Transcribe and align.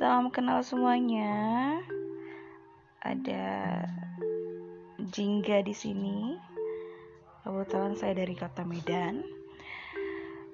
salam 0.00 0.32
kenal 0.32 0.64
semuanya. 0.64 1.76
Ada 3.04 3.84
Jingga 4.96 5.60
di 5.60 5.76
sini. 5.76 6.40
Kebetulan 7.44 8.00
saya 8.00 8.16
dari 8.16 8.32
kota 8.32 8.64
Medan. 8.64 9.20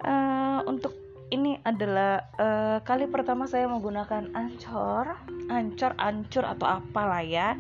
Uh, 0.03 0.67
untuk 0.67 0.99
ini 1.31 1.63
adalah 1.63 2.27
uh, 2.43 2.83
kali 2.83 3.07
pertama 3.07 3.47
saya 3.47 3.71
menggunakan 3.71 4.35
Ancor, 4.35 5.15
Ancor, 5.47 5.95
Ancur 5.95 6.43
atau 6.43 6.67
apalah 6.67 7.23
ya. 7.23 7.55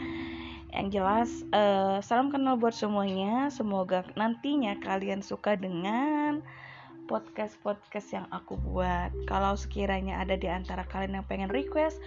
Yang 0.75 0.89
jelas, 0.91 1.31
uh, 1.55 2.03
salam 2.03 2.35
kenal 2.35 2.59
buat 2.59 2.75
semuanya. 2.75 3.47
Semoga 3.55 4.03
nantinya 4.19 4.75
kalian 4.83 5.23
suka 5.23 5.55
dengan 5.55 6.43
podcast-podcast 7.07 8.09
yang 8.13 8.27
aku 8.35 8.59
buat. 8.61 9.15
Kalau 9.31 9.55
sekiranya 9.55 10.21
ada 10.21 10.35
di 10.35 10.51
antara 10.51 10.83
kalian 10.87 11.23
yang 11.23 11.27
pengen 11.27 11.51
request 11.51 12.03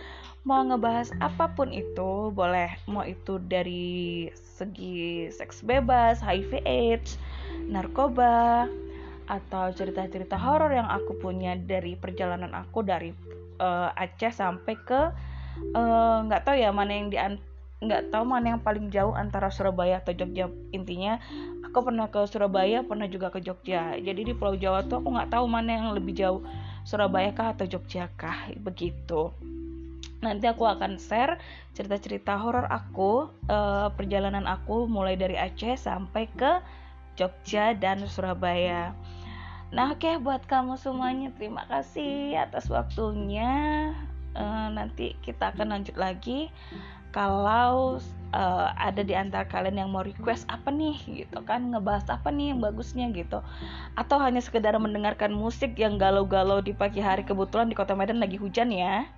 mau 0.48 0.64
ngebahas 0.64 1.12
apa 1.20 1.52
pun 1.56 1.72
itu, 1.72 2.32
boleh 2.32 2.72
mau 2.88 3.04
itu 3.04 3.40
dari 3.48 4.28
segi 4.36 5.28
seks 5.32 5.64
bebas, 5.64 6.24
HIV 6.24 6.64
AIDS, 6.64 7.20
narkoba, 7.68 8.68
atau 9.30 9.70
cerita-cerita 9.72 10.36
horor 10.36 10.74
yang 10.74 10.90
aku 10.90 11.16
punya 11.20 11.54
dari 11.56 11.94
perjalanan 11.94 12.52
aku 12.56 12.82
dari 12.82 13.14
uh, 13.62 13.94
Aceh 13.94 14.34
sampai 14.34 14.76
ke 14.84 15.02
eh, 15.60 16.18
nggak 16.26 16.42
uh, 16.42 16.46
tahu 16.46 16.56
ya 16.58 16.74
mana 16.74 16.92
yang 16.98 17.08
di 17.14 17.18
nggak 17.80 18.12
tahu 18.12 18.28
mana 18.28 18.56
yang 18.56 18.62
paling 18.62 18.92
jauh 18.92 19.16
antara 19.16 19.48
Surabaya 19.48 20.04
atau 20.04 20.12
Jogja. 20.12 20.52
Intinya 20.76 21.16
aku 21.64 21.88
pernah 21.88 22.12
ke 22.12 22.20
Surabaya 22.28 22.84
pernah 22.84 23.08
juga 23.08 23.32
ke 23.32 23.40
Jogja. 23.40 23.96
Jadi 23.96 24.28
di 24.28 24.34
Pulau 24.36 24.60
Jawa 24.60 24.84
tuh 24.84 25.00
aku 25.00 25.16
nggak 25.16 25.32
tahu 25.32 25.46
mana 25.48 25.80
yang 25.80 25.96
lebih 25.96 26.12
jauh 26.12 26.44
Surabaya 26.84 27.32
kah 27.32 27.56
atau 27.56 27.64
Jogja 27.68 28.12
kah 28.20 28.52
begitu. 28.60 29.32
Nanti 30.20 30.52
aku 30.52 30.68
akan 30.68 31.00
share 31.00 31.40
cerita-cerita 31.72 32.36
horor 32.36 32.68
aku 32.68 33.32
uh, 33.48 33.88
perjalanan 33.96 34.44
aku 34.44 34.84
mulai 34.84 35.16
dari 35.16 35.40
Aceh 35.40 35.80
sampai 35.80 36.28
ke 36.36 36.60
Jogja 37.16 37.72
dan 37.72 38.04
Surabaya. 38.04 38.92
Nah 39.72 39.96
oke 39.96 40.04
okay, 40.04 40.16
buat 40.20 40.44
kamu 40.44 40.76
semuanya 40.76 41.32
terima 41.32 41.64
kasih 41.72 42.36
atas 42.36 42.68
waktunya 42.68 43.94
uh, 44.36 44.68
nanti 44.74 45.16
kita 45.24 45.56
akan 45.56 45.80
lanjut 45.80 45.96
lagi. 45.96 46.50
Kalau 47.10 47.98
uh, 48.38 48.68
ada 48.78 49.02
di 49.02 49.18
antara 49.18 49.50
kalian 49.50 49.82
yang 49.82 49.90
mau 49.90 50.06
request 50.06 50.46
apa 50.46 50.70
nih 50.70 51.26
gitu 51.26 51.42
kan 51.42 51.74
ngebahas 51.74 52.06
apa 52.06 52.30
nih 52.30 52.54
yang 52.54 52.60
bagusnya 52.62 53.10
gitu. 53.14 53.42
Atau 53.98 54.22
hanya 54.22 54.42
sekedar 54.42 54.78
mendengarkan 54.78 55.34
musik 55.34 55.74
yang 55.80 55.98
galau-galau 55.98 56.62
di 56.62 56.78
pagi 56.78 57.02
hari 57.02 57.26
kebetulan 57.26 57.66
di 57.66 57.76
kota 57.78 57.98
Medan 57.98 58.22
lagi 58.22 58.38
hujan 58.38 58.70
ya. 58.70 59.10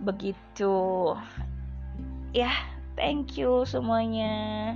Begitu. 0.00 1.12
Ya 2.32 2.52
thank 2.96 3.36
you 3.36 3.68
semuanya 3.68 4.74